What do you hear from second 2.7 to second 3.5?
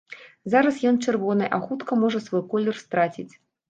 страціць.